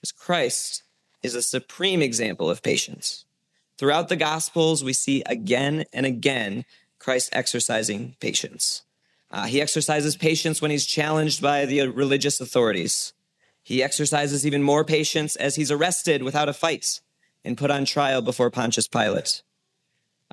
Because 0.00 0.12
Christ 0.12 0.84
is 1.22 1.34
a 1.34 1.42
supreme 1.42 2.02
example 2.02 2.48
of 2.48 2.62
patience. 2.62 3.24
Throughout 3.78 4.08
the 4.08 4.16
Gospels, 4.16 4.84
we 4.84 4.92
see 4.92 5.22
again 5.26 5.84
and 5.92 6.06
again 6.06 6.64
Christ 6.98 7.30
exercising 7.32 8.16
patience. 8.20 8.82
Uh, 9.30 9.46
he 9.46 9.60
exercises 9.60 10.16
patience 10.16 10.62
when 10.62 10.70
he's 10.70 10.86
challenged 10.86 11.42
by 11.42 11.66
the 11.66 11.88
religious 11.88 12.40
authorities. 12.40 13.12
He 13.64 13.82
exercises 13.82 14.46
even 14.46 14.62
more 14.62 14.84
patience 14.84 15.36
as 15.36 15.56
he's 15.56 15.70
arrested 15.70 16.22
without 16.22 16.48
a 16.48 16.52
fight 16.52 17.00
and 17.44 17.58
put 17.58 17.70
on 17.70 17.84
trial 17.84 18.22
before 18.22 18.50
Pontius 18.50 18.86
Pilate. 18.86 19.42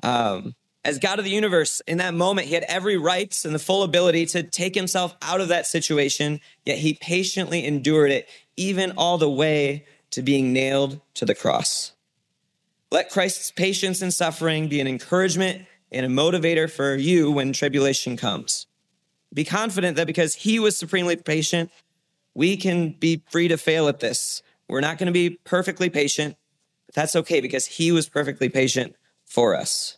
Um, 0.02 0.54
as 0.84 0.98
God 0.98 1.18
of 1.18 1.24
the 1.24 1.30
universe, 1.30 1.80
in 1.86 1.98
that 1.98 2.14
moment, 2.14 2.48
he 2.48 2.54
had 2.54 2.64
every 2.64 2.96
right 2.96 3.36
and 3.44 3.54
the 3.54 3.58
full 3.58 3.82
ability 3.82 4.26
to 4.26 4.42
take 4.42 4.74
himself 4.74 5.14
out 5.22 5.40
of 5.40 5.48
that 5.48 5.66
situation, 5.66 6.40
yet 6.64 6.78
he 6.78 6.94
patiently 6.94 7.64
endured 7.64 8.10
it, 8.10 8.28
even 8.56 8.92
all 8.96 9.18
the 9.18 9.30
way 9.30 9.84
to 10.10 10.22
being 10.22 10.52
nailed 10.52 11.00
to 11.14 11.24
the 11.24 11.34
cross. 11.34 11.91
Let 12.92 13.08
Christ's 13.08 13.50
patience 13.50 14.02
and 14.02 14.12
suffering 14.12 14.68
be 14.68 14.78
an 14.78 14.86
encouragement 14.86 15.64
and 15.90 16.04
a 16.04 16.10
motivator 16.10 16.70
for 16.70 16.94
you 16.94 17.30
when 17.30 17.54
tribulation 17.54 18.18
comes. 18.18 18.66
Be 19.32 19.44
confident 19.44 19.96
that 19.96 20.06
because 20.06 20.34
he 20.34 20.58
was 20.58 20.76
supremely 20.76 21.16
patient, 21.16 21.70
we 22.34 22.54
can 22.54 22.90
be 22.90 23.22
free 23.30 23.48
to 23.48 23.56
fail 23.56 23.88
at 23.88 24.00
this. 24.00 24.42
We're 24.68 24.82
not 24.82 24.98
going 24.98 25.06
to 25.06 25.12
be 25.12 25.38
perfectly 25.42 25.88
patient, 25.88 26.36
but 26.84 26.94
that's 26.94 27.16
okay 27.16 27.40
because 27.40 27.64
he 27.64 27.92
was 27.92 28.10
perfectly 28.10 28.50
patient 28.50 28.94
for 29.24 29.56
us. 29.56 29.96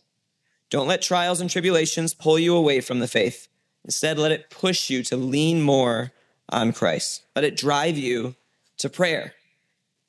Don't 0.69 0.87
let 0.87 1.01
trials 1.01 1.41
and 1.41 1.49
tribulations 1.49 2.13
pull 2.13 2.39
you 2.39 2.55
away 2.55 2.79
from 2.79 2.99
the 2.99 3.09
faith. 3.09 3.49
Instead, 3.83 4.17
let 4.17 4.31
it 4.31 4.49
push 4.49 4.89
you 4.89 5.03
to 5.03 5.17
lean 5.17 5.61
more 5.61 6.13
on 6.47 6.71
Christ. 6.71 7.25
Let 7.35 7.43
it 7.43 7.57
drive 7.57 7.97
you 7.97 8.35
to 8.77 8.89
prayer. 8.89 9.33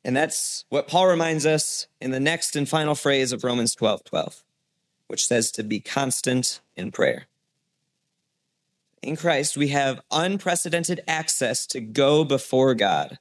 And 0.07 0.17
that's 0.17 0.65
what 0.69 0.87
Paul 0.87 1.09
reminds 1.09 1.45
us 1.45 1.89
in 2.01 2.13
the 2.13 2.21
next 2.21 2.55
and 2.55 2.69
final 2.69 2.95
phrase 2.95 3.33
of 3.33 3.43
Romans 3.43 3.75
12 3.75 4.05
12, 4.05 4.45
which 5.09 5.27
says 5.27 5.51
to 5.51 5.65
be 5.65 5.81
constant 5.81 6.61
in 6.77 6.93
prayer. 6.93 7.27
In 9.03 9.17
Christ, 9.17 9.57
we 9.57 9.69
have 9.69 10.01
unprecedented 10.13 11.01
access 11.09 11.67
to 11.67 11.81
go 11.81 12.23
before 12.23 12.73
God. 12.77 13.19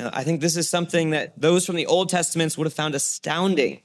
Now, 0.00 0.10
I 0.12 0.24
think 0.24 0.40
this 0.40 0.56
is 0.56 0.68
something 0.68 1.10
that 1.10 1.40
those 1.40 1.64
from 1.64 1.76
the 1.76 1.86
Old 1.86 2.08
Testaments 2.08 2.58
would 2.58 2.66
have 2.66 2.74
found 2.74 2.96
astounding 2.96 3.80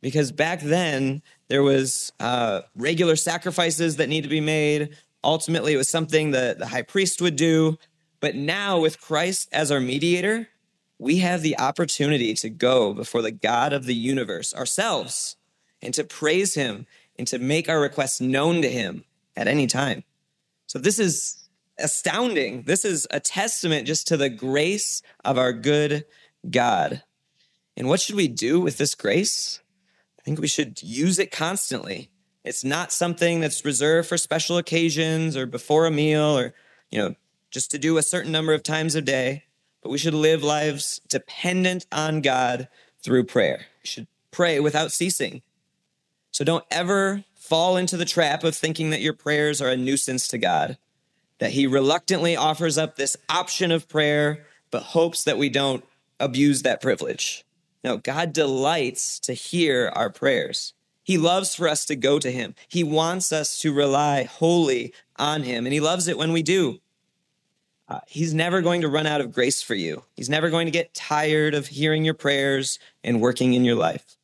because 0.00 0.30
back 0.30 0.60
then 0.60 1.20
there 1.48 1.64
was 1.64 2.12
uh, 2.20 2.60
regular 2.76 3.16
sacrifices 3.16 3.96
that 3.96 4.08
need 4.08 4.22
to 4.22 4.28
be 4.28 4.40
made. 4.40 4.90
Ultimately, 5.24 5.74
it 5.74 5.78
was 5.78 5.88
something 5.88 6.30
that 6.30 6.60
the 6.60 6.66
high 6.66 6.82
priest 6.82 7.20
would 7.20 7.34
do. 7.34 7.76
But 8.20 8.36
now, 8.36 8.78
with 8.78 9.00
Christ 9.00 9.48
as 9.50 9.72
our 9.72 9.80
mediator, 9.80 10.48
we 10.98 11.18
have 11.18 11.42
the 11.42 11.58
opportunity 11.58 12.34
to 12.34 12.48
go 12.48 12.94
before 12.94 13.22
the 13.22 13.30
God 13.30 13.72
of 13.72 13.84
the 13.84 13.94
universe 13.94 14.54
ourselves 14.54 15.36
and 15.82 15.92
to 15.94 16.04
praise 16.04 16.54
him 16.54 16.86
and 17.18 17.26
to 17.28 17.38
make 17.38 17.68
our 17.68 17.80
requests 17.80 18.20
known 18.20 18.62
to 18.62 18.70
him 18.70 19.04
at 19.36 19.48
any 19.48 19.66
time. 19.66 20.04
So 20.66 20.78
this 20.78 20.98
is 20.98 21.48
astounding. 21.78 22.62
This 22.62 22.84
is 22.84 23.06
a 23.10 23.20
testament 23.20 23.86
just 23.86 24.08
to 24.08 24.16
the 24.16 24.30
grace 24.30 25.02
of 25.24 25.38
our 25.38 25.52
good 25.52 26.06
God. 26.48 27.02
And 27.76 27.88
what 27.88 28.00
should 28.00 28.14
we 28.14 28.28
do 28.28 28.60
with 28.60 28.78
this 28.78 28.94
grace? 28.94 29.60
I 30.18 30.22
think 30.22 30.40
we 30.40 30.48
should 30.48 30.82
use 30.82 31.18
it 31.18 31.30
constantly. 31.30 32.10
It's 32.42 32.64
not 32.64 32.92
something 32.92 33.40
that's 33.40 33.64
reserved 33.64 34.08
for 34.08 34.16
special 34.16 34.56
occasions 34.56 35.36
or 35.36 35.46
before 35.46 35.84
a 35.84 35.90
meal 35.90 36.38
or, 36.38 36.54
you 36.90 36.98
know, 36.98 37.14
just 37.50 37.70
to 37.72 37.78
do 37.78 37.98
a 37.98 38.02
certain 38.02 38.32
number 38.32 38.54
of 38.54 38.62
times 38.62 38.94
a 38.94 39.02
day 39.02 39.44
but 39.86 39.92
we 39.92 39.98
should 39.98 40.14
live 40.14 40.42
lives 40.42 41.00
dependent 41.08 41.86
on 41.92 42.20
God 42.20 42.66
through 43.04 43.22
prayer. 43.22 43.66
We 43.84 43.86
should 43.86 44.08
pray 44.32 44.58
without 44.58 44.90
ceasing. 44.90 45.42
So 46.32 46.44
don't 46.44 46.64
ever 46.72 47.22
fall 47.36 47.76
into 47.76 47.96
the 47.96 48.04
trap 48.04 48.42
of 48.42 48.56
thinking 48.56 48.90
that 48.90 49.00
your 49.00 49.12
prayers 49.12 49.62
are 49.62 49.68
a 49.68 49.76
nuisance 49.76 50.26
to 50.26 50.38
God, 50.38 50.76
that 51.38 51.52
He 51.52 51.68
reluctantly 51.68 52.34
offers 52.34 52.76
up 52.76 52.96
this 52.96 53.16
option 53.28 53.70
of 53.70 53.88
prayer, 53.88 54.44
but 54.72 54.82
hopes 54.82 55.22
that 55.22 55.38
we 55.38 55.48
don't 55.48 55.84
abuse 56.18 56.62
that 56.62 56.82
privilege. 56.82 57.44
No, 57.84 57.96
God 57.96 58.32
delights 58.32 59.20
to 59.20 59.34
hear 59.34 59.92
our 59.94 60.10
prayers. 60.10 60.74
He 61.04 61.16
loves 61.16 61.54
for 61.54 61.68
us 61.68 61.84
to 61.84 61.94
go 61.94 62.18
to 62.18 62.32
Him. 62.32 62.56
He 62.66 62.82
wants 62.82 63.30
us 63.30 63.60
to 63.60 63.72
rely 63.72 64.24
wholly 64.24 64.92
on 65.14 65.44
Him, 65.44 65.64
and 65.64 65.72
He 65.72 65.78
loves 65.78 66.08
it 66.08 66.18
when 66.18 66.32
we 66.32 66.42
do. 66.42 66.80
Uh, 67.88 68.00
he's 68.08 68.34
never 68.34 68.62
going 68.62 68.80
to 68.80 68.88
run 68.88 69.06
out 69.06 69.20
of 69.20 69.32
grace 69.32 69.62
for 69.62 69.74
you. 69.74 70.02
He's 70.14 70.28
never 70.28 70.50
going 70.50 70.66
to 70.66 70.72
get 70.72 70.92
tired 70.92 71.54
of 71.54 71.68
hearing 71.68 72.04
your 72.04 72.14
prayers 72.14 72.78
and 73.04 73.20
working 73.20 73.54
in 73.54 73.64
your 73.64 73.76
life. 73.76 74.16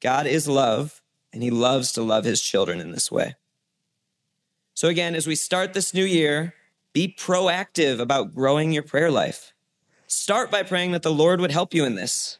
God 0.00 0.26
is 0.26 0.46
love, 0.46 1.02
and 1.32 1.42
he 1.42 1.50
loves 1.50 1.92
to 1.92 2.02
love 2.02 2.24
his 2.24 2.40
children 2.40 2.80
in 2.80 2.92
this 2.92 3.10
way. 3.10 3.34
So, 4.74 4.88
again, 4.88 5.14
as 5.14 5.26
we 5.26 5.34
start 5.34 5.74
this 5.74 5.92
new 5.92 6.04
year, 6.04 6.54
be 6.92 7.14
proactive 7.18 8.00
about 8.00 8.34
growing 8.34 8.72
your 8.72 8.82
prayer 8.82 9.10
life. 9.10 9.52
Start 10.06 10.50
by 10.50 10.62
praying 10.62 10.92
that 10.92 11.02
the 11.02 11.12
Lord 11.12 11.40
would 11.40 11.50
help 11.50 11.74
you 11.74 11.84
in 11.84 11.96
this. 11.96 12.38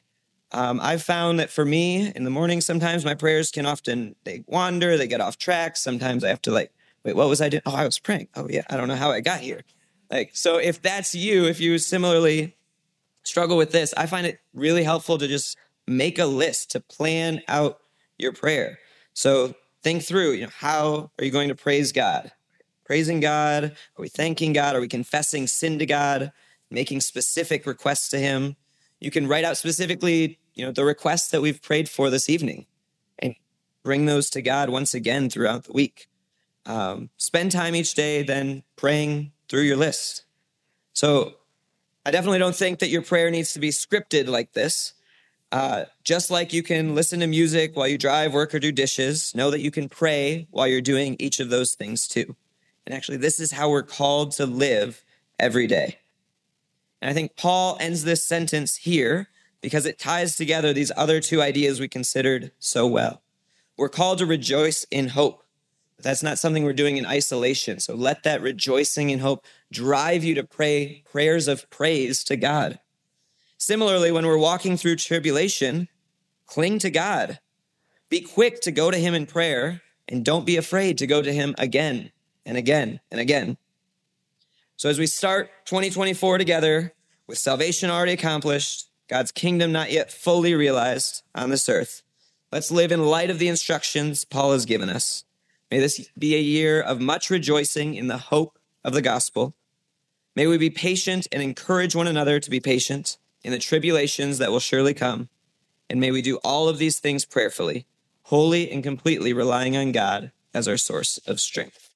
Um, 0.53 0.81
I've 0.83 1.03
found 1.03 1.39
that 1.39 1.51
for 1.51 1.65
me 1.65 2.11
in 2.15 2.25
the 2.25 2.31
morning, 2.31 2.61
sometimes 2.61 3.05
my 3.05 3.15
prayers 3.15 3.51
can 3.51 3.67
often 3.67 4.17
they 4.25 4.43
wander, 4.47 4.97
they 4.97 5.07
get 5.07 5.21
off 5.21 5.39
track. 5.39 5.77
Sometimes 5.77 6.25
I 6.25 6.29
have 6.29 6.43
to 6.43 6.51
like, 6.51 6.73
wait, 7.05 7.15
what 7.15 7.29
was 7.29 7.41
I 7.41 7.49
doing? 7.49 7.63
Oh, 7.67 7.75
I 7.75 7.85
was 7.85 7.99
praying. 7.99 8.29
Oh 8.35 8.49
yeah, 8.49 8.63
I 8.69 8.77
don't 8.77 8.89
know 8.89 8.97
how 8.97 9.11
I 9.11 9.21
got 9.21 9.41
here. 9.41 9.63
Like, 10.11 10.31
so 10.35 10.57
if 10.57 10.83
that's 10.83 11.15
you, 11.15 11.45
if 11.45 11.61
you 11.61 11.79
similarly 11.79 12.57
struggle 13.23 13.57
with 13.57 13.71
this, 13.71 13.95
I 13.97 14.07
find 14.07 14.27
it 14.27 14.41
really 14.53 14.83
helpful 14.83 15.19
to 15.19 15.29
just 15.29 15.57
make 15.87 16.19
a 16.19 16.27
list 16.27 16.73
to 16.73 16.81
plan 16.81 17.43
out 17.49 17.79
your 18.19 18.33
prayer. 18.33 18.79
So 19.15 19.55
think 19.83 20.03
through, 20.03 20.33
you 20.33 20.45
know, 20.45 20.53
how 20.59 21.11
are 21.19 21.25
you 21.25 21.31
going 21.31 21.49
to 21.49 21.55
praise 21.55 21.93
God? 21.93 22.33
Praising 22.85 23.21
God? 23.21 23.65
Are 23.65 24.03
we 24.03 24.09
thanking 24.09 24.53
God? 24.53 24.75
Are 24.75 24.81
we 24.81 24.89
confessing 24.89 25.47
sin 25.47 25.79
to 25.79 25.87
God? 25.87 26.33
Making 26.71 27.01
specific 27.01 27.67
requests 27.67 28.09
to 28.11 28.19
Him? 28.19 28.57
You 28.99 29.11
can 29.11 29.29
write 29.29 29.45
out 29.45 29.57
specifically, 29.57 30.39
you 30.55 30.65
know, 30.65 30.73
the 30.73 30.85
requests 30.85 31.31
that 31.31 31.41
we've 31.41 31.63
prayed 31.63 31.89
for 31.89 32.11
this 32.11 32.29
evening 32.29 32.67
and 33.19 33.35
bring 33.83 34.07
those 34.07 34.29
to 34.31 34.43
God 34.43 34.71
once 34.71 34.93
again 34.93 35.31
throughout 35.31 35.65
the 35.65 35.73
week. 35.73 36.09
Um, 36.67 37.11
spend 37.17 37.53
time 37.53 37.75
each 37.75 37.95
day 37.95 38.23
then 38.23 38.65
praying 38.77 39.33
through 39.51 39.63
your 39.63 39.77
list. 39.77 40.25
So 40.95 41.35
I 42.07 42.11
definitely 42.11 42.39
don't 42.39 42.57
think 42.57 42.79
that 42.79 42.89
your 42.89 43.03
prayer 43.03 43.31
needs 43.31 43.53
to 43.53 43.61
be 43.61 43.69
scripted 43.69 44.27
like 44.29 44.53
this. 44.53 44.95
Uh, 45.53 45.85
just 46.05 46.31
like 46.31 46.53
you 46.53 46.63
can 46.63 46.95
listen 46.95 47.21
to 47.21 47.27
music 47.27 47.77
while 47.77 47.89
you 47.89 47.99
drive, 47.99 48.33
work, 48.33 48.55
or 48.55 48.61
do 48.61 48.71
dishes, 48.71 49.35
know 49.35 49.51
that 49.51 49.61
you 49.61 49.73
can 49.73 49.89
pray 49.89 50.47
while 50.51 50.69
you're 50.69 50.81
doing 50.81 51.17
each 51.19 51.41
of 51.41 51.51
those 51.51 51.75
things 51.75 52.07
too. 52.07 52.37
And 52.87 52.95
actually, 52.95 53.19
this 53.19 53.41
is 53.41 53.53
how 53.53 53.69
we're 53.69 53.83
called 53.83 54.31
to 54.33 54.47
live 54.47 55.05
every 55.39 55.67
day. 55.67 55.99
And 57.03 57.11
I 57.11 57.15
think 57.15 57.37
Paul 57.37 57.77
ends 57.81 58.05
this 58.05 58.25
sentence 58.25 58.77
here 58.77 59.29
because 59.61 59.87
it 59.87 59.99
ties 59.99 60.37
together 60.37 60.73
these 60.73 60.93
other 60.97 61.21
two 61.21 61.43
ideas 61.43 61.81
we 61.81 61.89
considered 61.89 62.53
so 62.59 62.87
well. 62.87 63.21
We're 63.77 63.89
called 63.89 64.19
to 64.19 64.27
rejoice 64.27 64.85
in 64.91 65.09
hope. 65.09 65.43
That's 66.03 66.23
not 66.23 66.39
something 66.39 66.65
we're 66.65 66.73
doing 66.73 66.97
in 66.97 67.07
isolation. 67.07 67.81
So 67.81 67.95
let 67.95 68.23
that 68.23 68.43
rejoicing 68.43 69.11
and 69.11 69.21
hope 69.21 69.45
drive 69.73 70.25
you 70.25 70.35
to 70.35 70.45
pray 70.45 71.03
prayers 71.11 71.49
of 71.49 71.69
praise 71.71 72.25
to 72.25 72.37
God. 72.37 72.79
Similarly, 73.59 74.11
when 74.11 74.27
we're 74.27 74.39
walking 74.39 74.77
through 74.77 74.97
tribulation, 74.97 75.89
cling 76.47 76.79
to 76.81 76.91
God. 76.91 77.39
Be 78.09 78.21
quick 78.21 78.61
to 78.63 78.73
go 78.73 78.91
to 78.91 78.97
Him 78.97 79.15
in 79.15 79.27
prayer 79.27 79.83
and 80.09 80.25
don't 80.25 80.47
be 80.47 80.57
afraid 80.57 80.99
to 80.99 81.07
go 81.07 81.23
to 81.23 81.33
Him 81.33 81.55
again 81.59 82.11
and 82.45 82.57
again 82.57 83.01
and 83.11 83.21
again. 83.21 83.57
So, 84.77 84.89
as 84.89 84.99
we 84.99 85.07
start 85.07 85.51
2024 85.67 86.39
together 86.39 86.93
with 87.27 87.39
salvation 87.39 87.91
already 87.91 88.13
accomplished, 88.13 88.89
God's 89.09 89.31
kingdom 89.31 89.73
not 89.73 89.93
yet 89.93 90.11
fully 90.11 90.55
realized 90.55 91.23
on 91.35 91.51
this 91.51 91.69
earth, 91.69 92.03
let's 92.51 92.71
live 92.71 92.91
in 92.91 93.05
light 93.05 93.31
of 93.31 93.39
the 93.39 93.49
instructions 93.49 94.25
Paul 94.25 94.53
has 94.53 94.65
given 94.65 94.89
us. 94.89 95.25
May 95.71 95.79
this 95.79 96.11
be 96.19 96.35
a 96.35 96.41
year 96.41 96.81
of 96.81 97.01
much 97.01 97.31
rejoicing 97.31 97.95
in 97.95 98.09
the 98.09 98.19
hope 98.19 98.59
of 98.83 98.93
the 98.93 99.03
gospel. 99.03 99.55
May 100.35 100.47
we 100.47 100.59
be 100.59 100.71
patient 100.71 101.29
and 101.31 101.43
encourage 101.43 101.95
one 101.95 102.09
another 102.09 102.41
to 102.41 102.51
be 102.51 102.61
patient 102.61 103.19
in 103.45 103.53
the 103.53 103.59
tribulations 103.59 104.39
that 104.39 104.51
will 104.51 104.61
surely 104.61 104.95
come. 104.95 105.29
And 105.89 106.01
may 106.01 106.11
we 106.11 106.23
do 106.23 106.39
all 106.39 106.69
of 106.69 106.79
these 106.79 106.99
things 106.99 107.25
prayerfully, 107.25 107.87
wholly 108.25 108.71
and 108.71 108.83
completely 108.83 109.33
relying 109.33 109.77
on 109.77 109.93
God 109.93 110.33
as 110.55 110.67
our 110.67 110.77
source 110.77 111.19
of 111.27 111.41
strength. 111.41 111.90